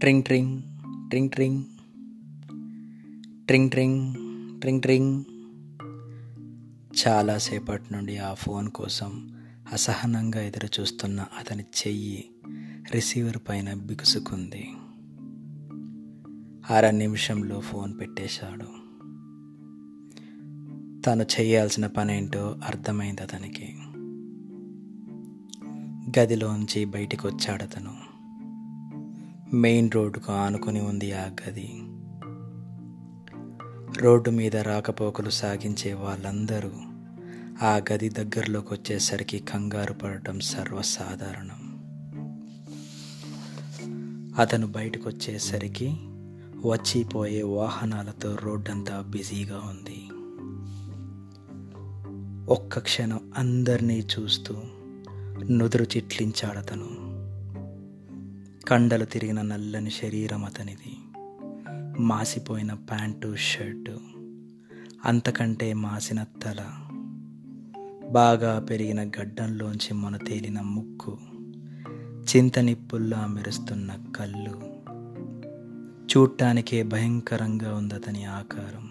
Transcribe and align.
ట్రింగ్ 0.00 0.22
ట్రింగ్ 0.22 0.62
ట్రింగ్ 1.08 1.30
ట్రింగ్ 1.30 1.64
ట్రింగ్ 3.46 3.70
ట్రింగ్ 3.70 4.14
ట్రింగ్ 4.60 4.82
ట్రింగ్ 4.82 5.24
చాలాసేపటి 7.06 7.94
నుండి 7.94 8.18
ఆ 8.18 8.34
ఫోన్ 8.34 8.68
కోసం 8.68 9.36
అసహనంగా 9.72 10.42
ఎదురు 10.42 10.80
చూస్తున్న 10.80 11.24
అతని 11.38 11.62
చెయ్యి 11.62 12.24
రిసీవర్ 12.92 13.36
పైన 13.48 13.74
బిగుసుకుంది. 13.74 14.70
అర 16.70 16.90
నిమిషంలో 16.90 17.60
ఫోన్ 17.60 18.00
పెట్టేశాడు. 18.00 18.66
తను 21.02 21.26
చేయాల్సిన 21.40 21.86
పనేంటో 21.86 22.58
అర్థమైంది 22.66 23.22
అతనికి. 23.22 23.76
గదిలోంచి 26.18 26.84
బయటికి 26.84 27.26
వచ్చాడు 27.26 27.62
అతను 27.62 28.09
మెయిన్ 29.54 29.90
రోడ్డుకు 29.94 30.32
ఆనుకుని 30.32 30.80
ఉంది 30.80 31.12
ఆ 31.12 31.24
గది. 31.24 31.82
రోడ్డు 34.02 34.30
మీద 34.30 34.56
రాకపోకలు 34.56 35.30
సాగించే 35.30 35.92
వాళ్ళందరూ 35.92 36.70
ఆ 37.62 37.80
గది 37.92 38.08
దగ్గరలోకి 38.08 38.74
వచ్చేసరికి 38.74 39.38
కంగారు 39.38 39.92
పడటం 39.92 40.40
సర్వసాధారణం. 40.40 41.80
అతను 44.38 44.66
బయటకు 44.66 45.08
వచ్చేసరికి 45.08 45.96
వచ్చిపోయే 46.64 47.42
వాహనాలతో 47.42 48.36
రోడ్డంతా 48.42 49.00
బిజీగా 49.00 49.58
ఉంది. 49.58 50.08
ఒక్క 52.52 52.78
క్షణం 52.78 53.32
అందరినీ 53.36 54.00
చూస్తూ 54.00 54.54
నుదురు 55.50 55.84
చిట్లించాడతను. 55.84 56.99
కండలు 58.68 59.04
తిరిగిన 59.04 59.42
నల్లని 59.42 59.90
శరీరం 59.90 60.44
అతనిది. 60.44 60.96
మాసిపోయిన 62.02 62.72
ప్యాంటు 62.72 63.36
షర్టు 63.36 64.00
అంతకంటే 65.04 65.74
మాసిన 65.74 66.24
తల 66.42 66.64
బాగా 68.10 68.58
పెరిగిన 68.58 69.08
గడ్డంలోంచి 69.08 69.94
మొన 69.94 70.16
తేలిన 70.16 70.60
ముక్కు 70.60 71.18
చింతనిప్పుల్లా 72.04 73.26
మెరుస్తున్న 73.26 73.98
కళ్ళు. 74.16 74.60
చూడటానికే 76.16 76.82
భయంకరంగా 76.82 77.74
ఉంది 77.74 77.94
అతని 77.94 78.24
ఆకారం. 78.24 78.90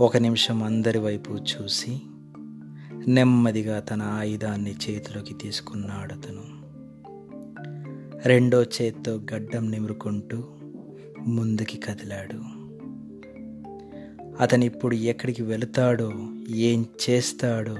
ఒక 0.00 0.16
నిమిషం 0.16 0.62
అందరి 0.62 0.98
వైపు 0.98 1.32
చూసి 1.32 2.02
నెమ్మదిగా 3.08 3.80
తన 3.80 4.02
ఆయుధాన్ని 4.02 4.70
చేతిలోకి 4.70 5.34
తీసుకున్నాడు 5.34 6.14
అతను 6.14 6.57
రెండో 8.24 8.62
చేత్తో 8.62 9.20
గడ్డం 9.32 9.70
నిమురుకుంటూ 9.70 10.44
ముందుకి 11.26 11.78
కదిలాడు. 11.78 12.58
అతను 14.42 14.64
ఇప్పుడు 14.64 14.94
ఎక్కడికి 14.94 15.42
వెళతాడో 15.42 16.12
ఏం 16.48 16.86
చేస్తాడో 17.10 17.76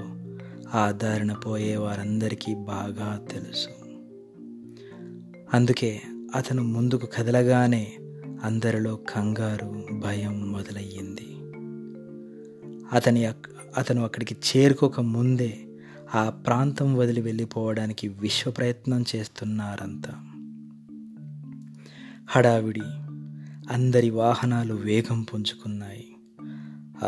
ఆ 0.73 0.91
దారిన 0.91 1.33
పోయే 1.33 1.75
వారందరికీ 1.75 2.55
బాగా 2.55 3.25
తెలుసు. 3.31 3.69
అందుకే 5.53 6.01
అతను 6.35 6.63
ముందుకు 6.63 7.05
కదలగానే 7.05 7.97
అందరిలో 8.43 8.95
కంగారు 8.95 9.83
భయం 9.93 10.51
మొదలయ్యింది. 10.51 11.27
అతని 12.95 13.25
అతను 13.77 14.03
అక్కడికి 14.03 14.35
చేరుకోక 14.35 14.99
ముందే 14.99 15.57
ఆ 16.15 16.29
ప్రాంతం 16.29 16.95
వదిలి 16.95 17.21
వెళ్ళిపోవడానికి 17.21 18.07
విశ్వ 18.07 18.51
ప్రయత్నం 18.51 19.05
చేస్తున్నారంతా. 19.15 20.28
హడావిడి. 22.31 22.81
అందరి 23.73 24.09
వాహనాలు 24.09 24.73
వేగం 24.73 25.23
పుంజుకున్నాయి. 25.23 26.07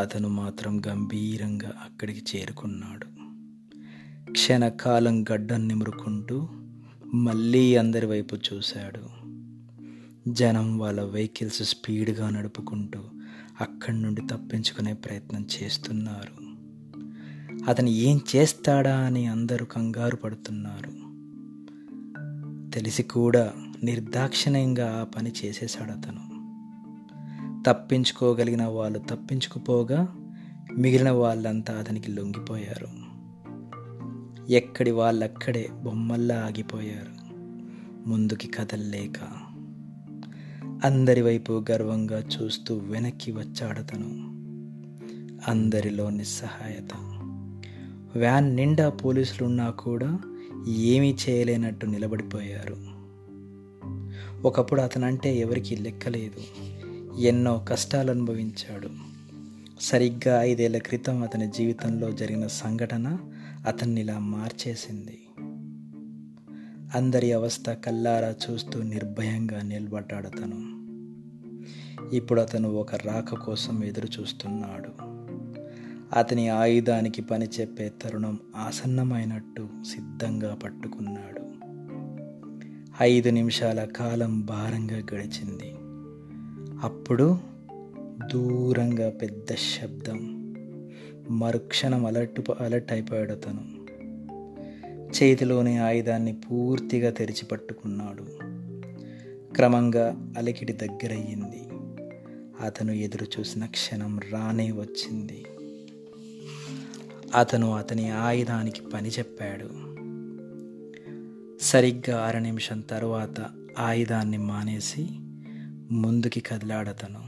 అతను 0.00 0.28
మాత్రం 0.28 0.82
గంభీరంగా 0.86 1.68
అక్కడికి 1.68 2.36
చేరుకున్నాడు. 2.36 3.06
క్షణకాలం 4.32 5.22
గడ్డం 5.22 5.68
నిమురుకుంటూ 5.68 6.48
మళ్ళీ 7.14 7.76
అందరి 7.76 8.06
వైపు 8.06 8.36
చూశాడు. 8.36 9.00
జనం 10.28 10.78
వాళ్ళ 10.78 11.02
వెహికల్స్ 11.02 11.62
స్పీడ్గా 11.62 12.30
నడుపుకుంటూ 12.30 12.98
అక్కడి 13.60 13.98
నుండి 13.98 14.20
తప్పించుకునే 14.20 14.92
ప్రయత్నం 14.92 15.46
చేస్తున్నారు. 15.62 16.44
అతను 17.70 17.88
ఏం 17.88 18.20
చేస్తాడా 18.36 18.96
అని 18.96 19.26
అందరూ 19.26 19.66
కంగారు 19.66 20.16
పడుతున్నారు. 20.16 21.02
తెలిసి 22.70 23.02
కూడా 23.02 23.52
నిర్దాక్షిణ్యంగా 23.82 25.00
ఆ 25.00 25.04
పని 25.04 25.32
చేసేశాడు 25.44 25.90
అతను. 25.90 26.32
తప్పించుకోగలిగిన 27.66 28.64
వాళ్ళు 28.64 28.98
తప్పించుకుపోగా 28.98 30.08
మిగిలిన 30.76 31.10
వాళ్ళంతా 31.10 31.78
అతనికి 31.78 32.10
లొంగిపోయారు. 32.10 33.12
ఎక్కడి 34.52 34.90
వాళ్ళక్కడే 34.90 35.68
బొమ్మల్లా 35.82 36.38
ఆగిపోయారు. 36.38 37.22
ముందుకి 38.08 38.48
కదల్లేక 38.48 39.18
అందరి 40.84 41.22
వైపు 41.22 41.64
గర్వంగా 41.70 42.18
చూస్తూ 42.18 42.76
వెనక్కి 42.76 43.32
వచ్చాడతను. 43.32 44.06
అందరిలో 45.50 46.10
నిస్సహాయత. 46.10 46.96
వ్యాన్ 48.18 48.56
నిండా 48.56 48.88
పోలీసులున్నా 48.88 49.70
కూడా 49.70 50.18
ఏమీ 50.68 51.16
చేయలేనట్టు 51.28 51.86
నిలబడిపోయారు. 51.86 52.91
ఒకప్పుడు 54.44 54.80
అతనంటే 54.80 55.36
ఎవరికి 55.36 55.76
లెక్కలేదు 55.76 56.40
ఎన్నో 57.18 57.66
కష్టాలు 57.68 58.10
అనుభవించాడు 58.10 58.90
సరిగ్గా 59.80 60.42
ఐదేళ్ళ 60.42 60.78
క్రితం 60.78 61.22
అతని 61.22 61.50
జీవితంలో 61.50 62.12
జరిగిన 62.12 62.46
సంఘటన 62.46 63.18
అతన్ని 63.66 64.00
ఇలా 64.00 64.18
మార్చేసింది. 64.18 65.18
అందరి 66.94 67.32
అవస్థ 67.32 67.70
కల్లారా 67.70 68.34
చూస్తూ 68.50 68.82
నిర్భయంగా 68.82 69.62
నిలబడ్డాడు 69.62 70.26
అతను. 70.26 70.82
ఇప్పుడు 72.14 72.40
అతను 72.40 72.68
ఒక 72.68 72.94
రాక 72.94 73.34
కోసం 73.34 73.84
ఎదురు 73.84 74.08
చూస్తున్నాడు 74.20 75.12
అతని 76.18 76.48
ఆయుధానికి 76.48 77.22
పని 77.22 77.48
చెప్పే 77.60 77.92
తరుణం 78.02 78.38
ఆసన్నమైనట్టు 78.56 79.68
సిద్ధంగా 79.94 80.54
పట్టుకున్నాడు. 80.54 81.41
ఐదు 83.00 83.30
నిమిషాల 83.30 83.84
కాలం 83.84 84.40
భారంగా 84.40 84.96
గడిచింది. 84.96 85.74
అప్పుడు 86.86 87.38
దూరంగా 88.32 89.10
పెద్ద 89.10 89.54
శబ్దం 89.54 90.42
మరుక్షణం 91.30 92.06
అలర్ట్ 92.06 92.50
అలర్ట్ 92.60 92.92
అయిపోయాడు 92.92 93.32
అతను. 93.32 93.82
చేతిలోని 95.22 95.78
ఆయుధాన్ని 95.78 96.32
పూర్తిగా 96.32 97.10
తెరిచి 97.10 97.44
పట్టుకున్నాడు. 97.44 98.22
క్రమంగా 99.54 100.32
అలికిడి 100.38 100.72
దగ్గరయ్యింది. 100.72 101.62
అతను 102.60 102.92
ఎదురు 102.92 103.26
చూసిన 103.38 103.66
క్షణం 103.66 104.20
రానే 104.32 104.70
వచ్చింది. 104.70 105.44
అతను 107.34 107.74
అతని 107.74 108.10
ఆయుధానికి 108.10 108.80
పని 108.94 109.08
చెప్పాడు. 109.08 109.91
సరిగ్గా 111.62 112.26
అర 112.26 112.38
నిమిషం 112.38 112.80
తరువాత 112.80 113.50
ఆయుధాన్ని 113.78 114.38
మానేసి 114.38 115.08
ముందుకి 115.94 116.40
కదిలాడతను. 116.40 117.24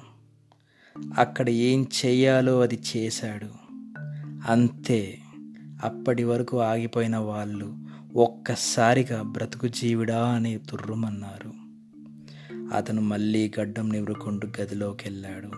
అక్కడ 1.18 1.48
ఏం 1.48 1.86
చెయ్యాలో 2.04 2.60
అది 2.60 2.82
చేశాడు. 2.96 3.46
అంతే 4.50 5.18
అప్పటి 5.84 6.24
వరకు 6.24 6.60
ఆగిపోయిన 6.60 7.16
వాళ్ళు 7.16 7.76
ఒక్కసారిగా 8.16 9.22
బ్రతుకు 9.22 9.68
జీవిడా 9.68 10.28
అని 10.28 10.58
తుర్రుమన్నారు. 10.58 11.52
అతను 12.74 13.02
మళ్ళీ 13.02 13.52
గడ్డం 13.60 13.88
నివ్వుకుంటూ 13.88 14.48
గదిలోకి 14.60 15.08
వెళ్ళాడు 15.08 15.50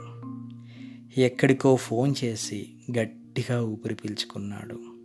ఎక్కడికో 1.20 1.76
ఫోన్ 1.76 2.14
చేసి 2.24 2.74
గట్టిగా 2.98 3.62
ఊపిరి 3.62 3.94
పీల్చుకున్నాడు. 3.94 4.95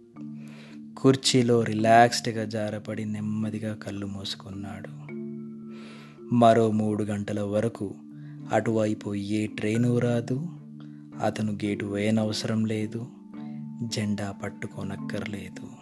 కుర్చీలో 1.02 1.64
రిలాక్స్డ్గా 1.64 2.46
జారపడి 2.46 3.06
నెమ్మదిగా 3.06 3.74
కళ్ళు 3.74 4.08
మూసుకున్నాడు. 4.08 5.14
మరో 6.36 6.72
మూడు 6.72 7.04
గంటల 7.04 7.42
వరకు 7.42 7.96
అటువైపు 8.52 9.16
ఏ 9.16 9.48
ట్రైను 9.48 9.98
రాదు 9.98 10.48
అతను 11.26 11.52
గేటు 11.52 11.86
వేయనవసరం 11.86 12.66
లేదు 12.66 13.06
జెండా 13.84 14.32
పట్టుకోనక్కర్లేదు. 14.44 15.81